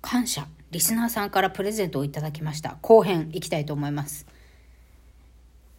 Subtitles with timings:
[0.00, 2.78] 感謝リスナーさんからプレゼントをいただきました。
[2.82, 4.26] 後編いきたいと思います。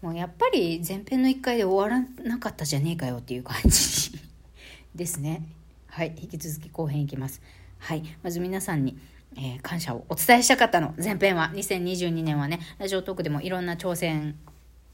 [0.01, 4.19] もうやっぱり前編の1回で終わらなかったじゃねえかよっていう感じ
[4.95, 5.43] ですね。
[5.87, 7.41] はい引き続き後編いきます。
[7.77, 8.97] はいまず皆さんに
[9.37, 10.93] えー、感謝をお伝えしたかったの。
[11.01, 14.37] 前編は2022年はねラジオトークでもいろんな挑戦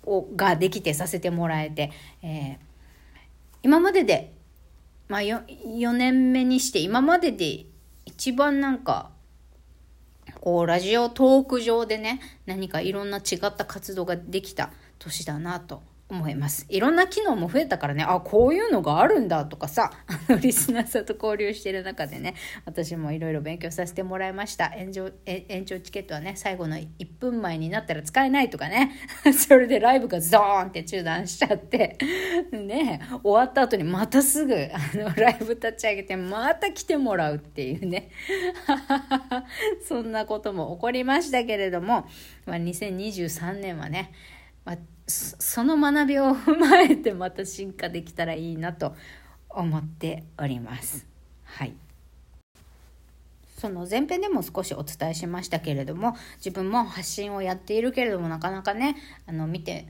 [0.04, 1.91] をができてさせてもらえて、
[2.21, 2.57] えー、
[3.64, 4.34] 今までで、
[5.07, 5.44] まあ4、
[5.80, 7.66] 4年目にして今までで
[8.05, 9.09] 一番なんか
[10.47, 16.66] こうラジオトーク上でね何かいろんな違った活動ができた年だなと思います。
[16.70, 22.36] いろんな機能も増えたからね、あ、こういうのがあるんだとかさ、 あの、リスナーさんと交流してる中でね、
[22.66, 24.74] 私もいろいろ勉強させてもらいました。
[24.75, 26.88] 延長、延長チケットはね、最後の1
[27.20, 28.92] 分前になったら使えないとかね、
[29.33, 31.97] それでライブがゾーンって中断しちゃって、
[32.52, 38.11] ね、終わった後にまたすぐ、あの、ライブ立ち上げて、また来てもらうっていうね、
[39.86, 42.08] そんなことも起こりましたけれども、
[42.45, 44.11] まあ、2023年はね、
[44.67, 48.93] まあその学びを踏まえてまた進化できたらいいなと
[49.49, 51.07] 思っております。
[51.45, 51.73] はい
[53.57, 59.88] その前編でも少しお伝えしましたけれども自分も発信をやっているけれどもなかなかねあの見て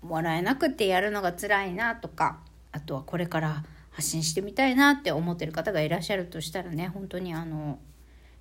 [0.00, 2.38] もらえなくてやるのが辛いなとか
[2.72, 7.78] あとはこれから発信してみたいなって思ってる方がいらっしゃるとしたらね本当にあの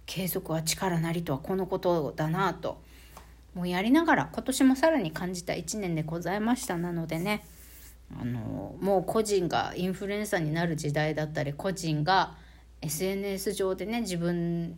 [0.06, 2.82] 継続は力なりとはこのことだなと
[3.54, 7.46] もうやりながら今年もさらに感じた1年でございましたなのでね
[8.20, 12.36] あのもう個人がインフルエンサーになる時代だったり個人が
[12.82, 14.78] SNS 上でね自分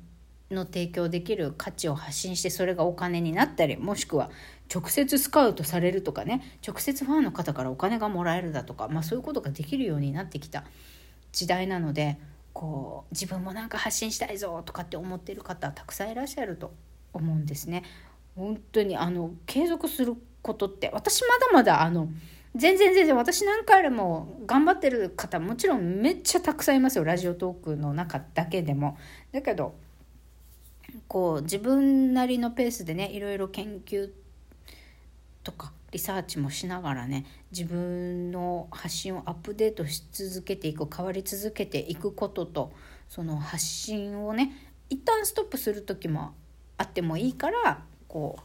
[0.51, 4.29] の提供できる価値を発信してそれがお金になったりもしくは
[4.73, 10.63] 直接スカウトされるとかね直接ファンの方からお金がもらえるだとか、まあ、そういうことができるようになってきた
[11.31, 12.17] 時代なので
[12.53, 16.73] こう自分もなんか発信したいぞとかって思ってる方たくさんいらっしゃると
[17.11, 17.83] 思うんですね。
[18.35, 22.09] 本当にあの継続することって私まだまだあの
[22.55, 28.97] 全然全然私なんかあれも頑張ってる方もちろんめっちゃたくさんいますよラジオトークの中だけでも。
[29.31, 29.75] だけど
[31.07, 34.09] こう自分なりのペースでねいろいろ研究
[35.43, 42.71] とかリサーチもしながらね自分の発信をアップデートし続けていく変わり続けていくことと
[43.09, 44.51] その発信をね
[44.89, 46.33] 一旦ストップする時も
[46.77, 47.83] あってもいいから
[48.15, 48.41] こう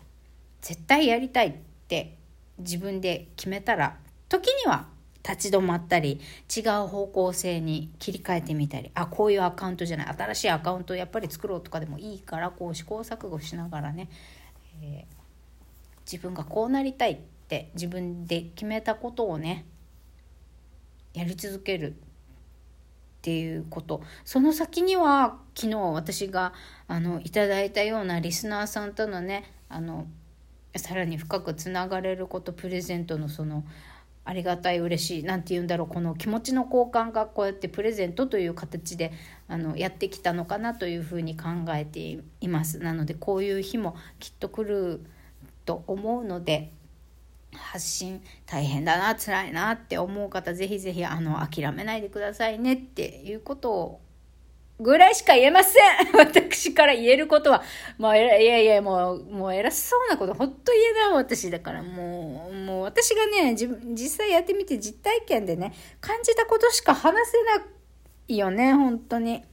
[0.62, 1.54] 絶対やりたいっ
[1.86, 2.16] て
[2.58, 3.98] 自分で決めたら
[4.28, 4.88] 時には
[5.22, 6.20] 立ち止まったり
[6.54, 14.08] 違う方向性に切り替えてみたりあこういうアカウントじゃない新しいアカウントをやっぱり作ろうとかでもいいからこう試行錯誤しながらね、
[14.82, 19.66] えー、自分がこうなりたいって自分で決めたことをね
[21.14, 21.94] やり続けるっ
[23.22, 24.02] ていうこと。
[24.24, 26.54] その先には昨日私が
[26.88, 30.06] あのいただいたようなリスナーさんとのねあの
[30.76, 33.64] さらに深くつながれることプレゼントのその
[34.24, 39.12] ありがたい嬉しい何て言うんだろうこの気持ちの交換がこうやってプレゼントという形で
[39.48, 42.78] あのやってきたのかなというふうに考えています。
[42.78, 45.00] なのでこういう日もきっと来る
[45.64, 46.70] と思うので
[47.52, 54.00] 発信大変だな辛いなって思う方ぜひぜひあの諦めないでくださいねっていうことを
[54.80, 55.82] ぐらいしか言えません
[56.16, 57.62] 私から言えることは。
[57.98, 67.64] まあ、いやいや、もう、もう偉そうなことほんと言えない私だから、もう、もう私がね、じ、実際やってみて実体験でね、感じたことしか話せな
[68.28, 69.44] いよね、本当に。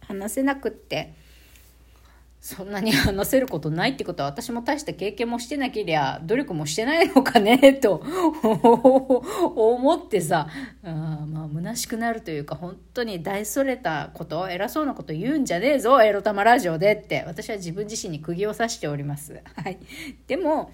[0.00, 1.14] 話せなくって。
[2.40, 8.02] そんなに話せることないってことは私も大した経験もしてなけりゃ努力もしてないのかね と
[9.54, 10.48] 思ってさ
[10.82, 10.88] あ
[11.28, 19.42] まあ虚しくなるというか本当に大それたこと偉そうなこと言うんじゃねえぞエロ玉ラジオでって私は自分自身に釘を刺しております。
[19.56, 19.78] はい、
[20.26, 20.72] でも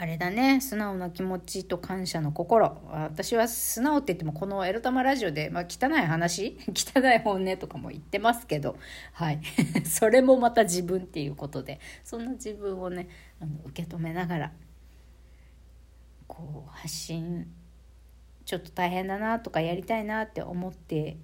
[0.00, 2.80] あれだね素直な気持ちと感謝の心。
[2.88, 8.78] 私は素直って言ってもこの「エロ玉ラジオで」まあ、汚い話 汚い本音とかも言ってますけど
[9.12, 9.40] はい。
[9.84, 13.08] それもまた自分っていうことでそんな自分をね
[13.40, 14.52] あの受け止めながら
[16.28, 17.52] こう発信
[18.44, 21.16] ちょっと大変だなとかやりたいなって思って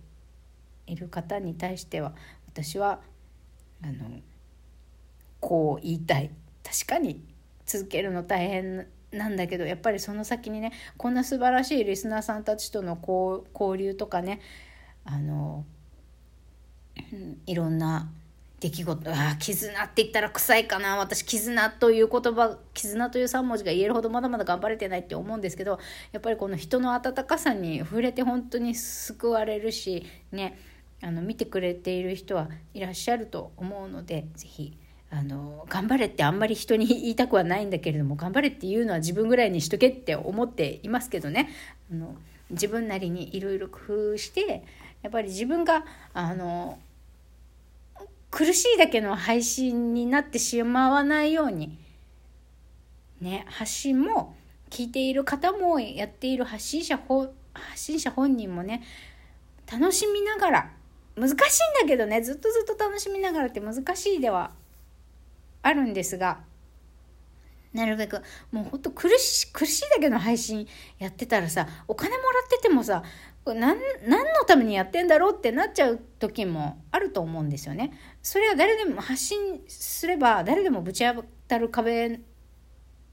[0.89, 2.17] いる方に対しては
[2.49, 3.01] 私は
[3.83, 4.21] あの
[5.39, 6.33] こう言いたい。
[6.65, 7.34] 確かに
[7.67, 14.41] 続けるの大変なんだけどやっぱりその先にねこんな素晴らしいリスナーさんたちとの交流とかね
[15.05, 15.65] あの
[17.47, 18.11] いろんな
[18.61, 25.79] 出来事あ絆って言ったら臭いかな私絆という言葉絆という3文字が言えるほどまだまだ頑張れてないって思うんですけど
[26.13, 30.59] やっぱりこの人の温かさに触れて本当に救われるしね
[31.03, 34.79] あの見てくれている人はいらっしゃると思うので是非
[35.17, 41.51] あの頑張れってあんまり人に言いたくはないんだけれども頑張れっていうのは自分ぐらいにしとけって思っていますけどね。
[41.93, 42.17] あの
[42.51, 43.79] 自分なりにいろいろ工
[44.13, 44.65] 夫して
[45.03, 46.79] やっぱり自分があの
[48.31, 51.79] 苦しいだけの配信になってしまわないように
[53.21, 54.35] ね発信も
[54.69, 57.33] 聞いている方もやっている発信者発
[57.77, 58.83] 信者本人もね
[59.71, 60.71] 楽しみながら
[61.17, 61.39] 難しいん
[61.83, 64.51] だけどねずっとずっと楽しみながらって難しいでは
[65.65, 66.41] あるんですが
[67.73, 68.23] なるべく
[68.53, 70.69] もうほんと苦し苦しいだけの配信
[70.99, 73.03] やってたらさお金もらっててもさ
[73.47, 77.93] 何何のためにやってんだろうってなっちゃう時もあると思うんですよね。
[78.23, 82.21] それは誰でも発信すれば誰でもぶち当たる壁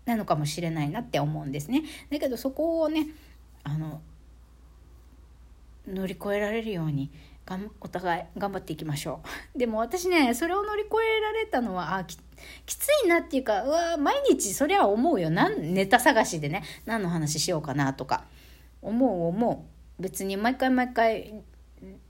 [0.05, 1.83] なのかもしれないなって思うんですね。
[2.09, 3.07] だけどそこをね
[3.63, 4.01] あの
[5.87, 7.11] 乗り越えられるように
[7.51, 9.21] がんお互い頑張っていきましょ
[9.55, 9.57] う。
[9.59, 12.17] でも私ねそれを乗り越えられたのはあき
[12.65, 15.29] きついなっていうかうわ毎日そりゃ思うよ。
[15.29, 18.25] なんネタ探しでね何の話しようかなとか。
[18.81, 19.67] 思う思
[19.99, 20.01] う。
[20.01, 21.43] 別に毎回毎回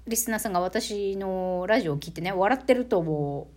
[0.08, 3.50] リスナーさんが私のラジオを聞いてね笑ってると思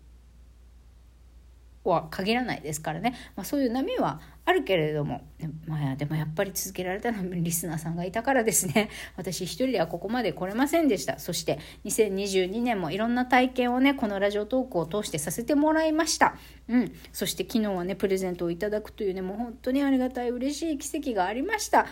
[1.84, 5.23] うは限らないですからね、まあ、そういう波はあるけれども、
[5.67, 8.91] まあ、でもやっぱり続けられたのはリスナーさんがいたからですね。
[9.17, 11.19] 私一人ではここまで来れませんでした。
[11.19, 16.37] そして2022年もいろんな体験をねこのラジオトークを通してさせてもらいました、
[16.69, 21.87] うん、そして昨日はねプレゼントをいただくというねもう本当にありがたい嬉しい奇跡がありました。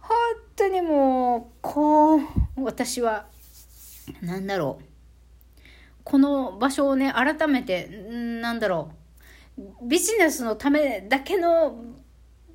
[0.00, 0.16] 本
[0.56, 2.20] 当にもうこう
[2.56, 3.26] 私は
[4.22, 4.84] 何だろう。
[6.04, 7.88] この場所をね改めて
[8.40, 8.99] なんだろう。
[9.82, 11.84] ビジネスのためだけの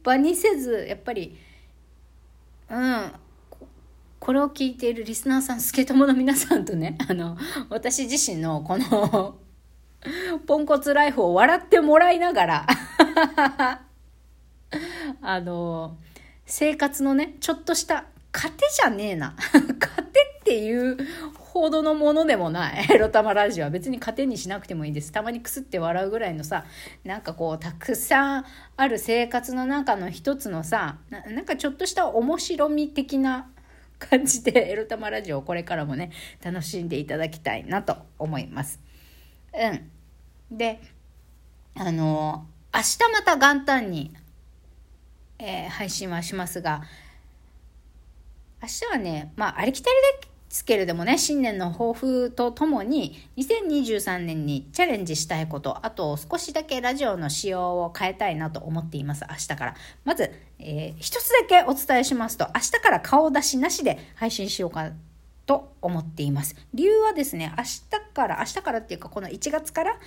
[0.04, 1.38] 場にせずやっぱり
[2.70, 3.12] うん
[4.20, 7.38] これを聞いているリスナーさん助友の皆さんとね あの
[7.70, 9.36] 私自身のこの
[10.46, 12.68] ポンコツライフを笑ってもらいながら
[15.22, 15.98] あの
[16.46, 19.36] 生活のねちょっとした糧じゃねえな。
[19.52, 19.64] 糧
[20.40, 20.98] っていう
[21.60, 22.86] ほどのものでもない。
[22.92, 25.12] エロ玉ラジオは別に糧にしなくてもいいです。
[25.12, 26.66] たまにくすって笑うぐらいのさ、
[27.04, 33.50] なんかこう、たくさんある生活の中の一つのさ、なんかちょっとした面白み的な
[34.00, 36.12] 感じで エロ玉ラジオをこれからもね、
[36.44, 38.80] 楽しんでいただきたいなと思います。
[39.54, 40.58] うん。
[40.58, 40.82] で、
[41.76, 44.14] あの、明日また元旦に、
[45.40, 46.84] えー、配信はしますが、
[48.62, 59.76] 明日はね、まあ、ありきたりだですけれどもね、新年の抱負とともに、2023年にチャレンジしたいこと、あと少しだけラジオの仕様を変えたいなと思っています、明日から。
[60.06, 64.92] まず、えー、一つだけお伝えしますと、明日から顔出しなしで配信しようか
[65.46, 66.56] と思っています。
[66.74, 70.00] 理由はですね、明日から、明日からっていうか、この1月から、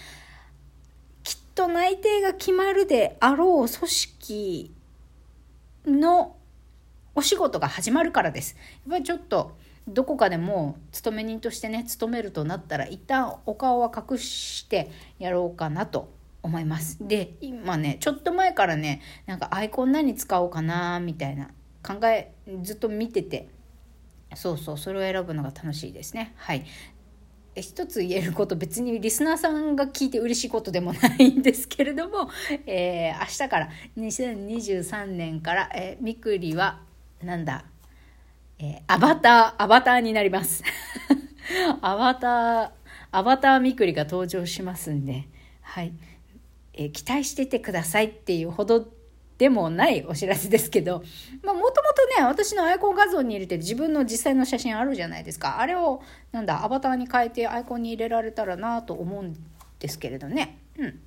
[1.25, 4.75] きっと内定が決まるであろう組織
[5.85, 6.37] の
[7.15, 8.57] お仕事が始まるからです。
[8.57, 9.58] やっぱりちょっと、
[9.89, 16.13] どこかでも勤め人としてね勤めるとなったら一旦お顔は隠してやろうかなと
[16.43, 16.99] 思います。
[17.01, 21.51] で今ねちょっと前からねなんかアイコン何使おうかなみたいな
[21.83, 22.33] 考え
[22.63, 23.49] ずっと見てて
[24.35, 26.35] そうそうそれを選ぶのが楽しいですね。
[26.37, 26.65] はい。
[27.57, 32.31] 一つ言えること別にリスナーさんが聞いて嬉しいことでもないんですけれども、
[32.67, 36.81] えー、明日から2023年から、えー、みくりは
[37.23, 37.65] なんだ
[38.61, 40.65] えー、アバター、アバターになります。
[41.81, 42.71] アバター、
[43.13, 45.29] アバターみくりが登場しますんで、
[45.63, 45.93] はい。
[46.75, 48.89] えー、期待しててくださいっていうほど
[49.39, 51.03] でもないお知らせですけど、
[51.45, 55.61] まあ、もともとね、私のアイコン画像に入れて自分の実際の写真あるじゃないですか。
[55.61, 59.37] あれを、なんだ、アバターに変えてアイコンに入れられたらなと思うん
[59.79, 60.59] ですけれどね。
[60.77, 61.01] うん。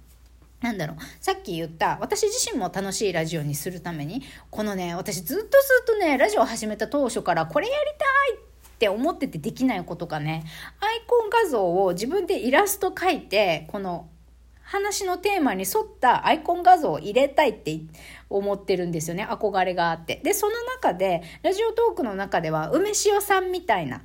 [0.62, 0.98] なんだろう。
[1.20, 5.48] さっき言った私自身も楽しいラジオにするためにこのね私ずっとず
[5.84, 10.44] っとねラジオ始めた当初からこれやりたいって思っててできないことがね
[10.80, 14.08] アイコン画像を自分でイラスト描いてこの
[14.62, 17.80] 話のテーマに沿ったアイコン画像を入れたいって
[18.30, 19.26] 思ってるんですよね。
[19.30, 20.22] 憧れがあって。
[20.24, 24.02] でその中でラジオトークの中では梅塩さんみたいな。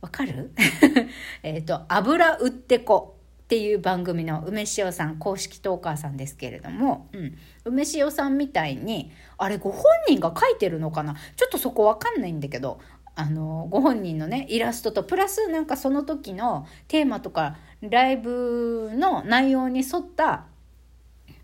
[0.00, 0.52] わかる？
[1.42, 3.15] えっと油売ってこ。
[3.46, 11.14] っていう番組の梅塩さん公式トーカーさんですけれども、うん、梅塩さんみたいにあれご本人が書いてるのかな？
[11.36, 12.80] ちょっとそこわかんないんだけど
[13.14, 20.46] あのご本人のねイラストとプラスなんかその時のテーマとかライブの内容に沿った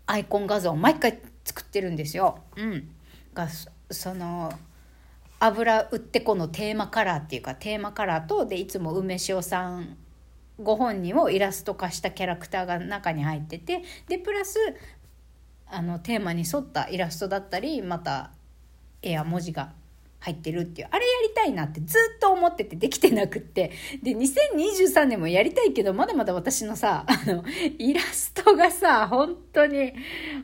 [0.05, 2.39] アイコン画像を毎回作ってるんですよ。
[2.57, 2.89] うん、
[3.33, 3.47] が
[3.89, 4.51] その
[5.39, 9.95] 油売ってこのテーマカラーっていうかテーマカラーとでいつも梅塩さん
[10.61, 14.57] ご本人をイラスト化したキャラクターが中に入っててでプラス
[15.67, 18.31] あのテーマに沿ったイラストだったりまた
[19.01, 19.73] 絵や文字が
[20.19, 27.43] 入ってるっていうあれやりたいなってずっと思っててできてなくってで2023年もやりたいけどまだまだ私のさあの
[27.77, 29.93] イラストがさ本当に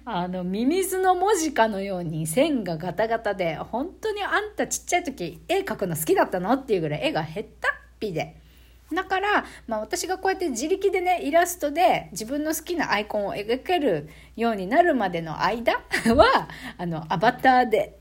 [0.04, 8.49] あのミミズの文字かのように線がガタガタで本当にあんたちっちゃい時絵描くの好きだったのっていうぐらい絵が減ったっぴで。
[8.94, 15.74] だから、まあ、私がこうやって自力でねイラストで自分の好きなアイコンを描けるようになるまでの間
[16.16, 18.00] はあのアバターで、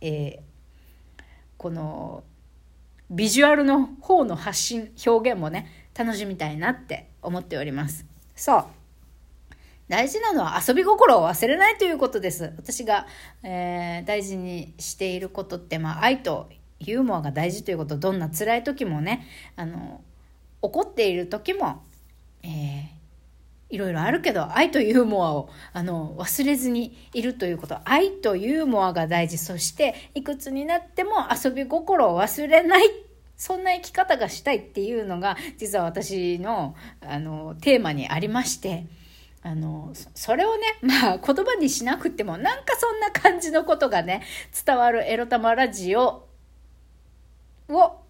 [0.00, 0.40] えー、
[1.58, 2.24] この
[3.10, 8.06] ビジュアルの方の発信表現もね楽しみたいなって思っております。
[8.34, 8.66] そう。
[9.88, 12.52] 大事なのは遊び心を忘れないということです。
[12.56, 13.08] 私が、
[13.42, 16.48] えー、大事にしていることってまあ愛と
[16.80, 20.02] ユーモアが大事ということどんな辛い時もねあの
[20.62, 21.82] 怒っている時も、
[22.42, 23.00] えー
[23.70, 27.78] いろいろあるけど愛とユーモアをあの忘れずにいるということ。
[27.84, 29.38] 愛とユーモアが大事。
[29.38, 32.90] そしていくつになっても遊び心を忘れない
[33.36, 38.84] そんな生き方がしたいっていうのが実は私のあのテーマにありまして
[39.42, 44.22] あのそれをねまあ言葉にしなくてもなんかそんな感じのことがね
[44.66, 46.29] 伝わるエロ玉ラジオ
[47.70, 48.00] を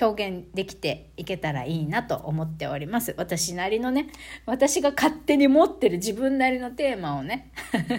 [0.00, 4.08] 表現できていけたらいいなと思っております私なりのね
[4.44, 7.52] 私が勝手に持ってる自分なりのテーマをね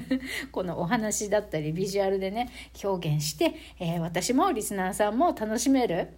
[0.52, 2.50] このお話だったりビジュアルでね
[2.84, 6.10] 表現して、えー、私もリスナーさんも楽しめる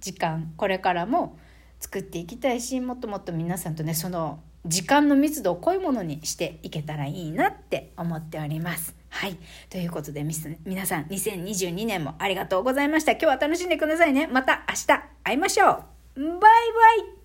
[0.00, 1.38] 時間これからも
[1.80, 9.03] 作っていきたいしもっともっと皆さんとねその時間の密度を濃いものにしていけたらいいなって思っております。
[9.14, 9.38] はい。
[9.70, 10.24] ということで、
[10.64, 13.12] 皆さん、2022年もありがとうございました。
[13.12, 14.26] 今日は楽しんでくださいね。
[14.26, 15.68] また明日会いましょう。
[16.16, 17.23] バイバイ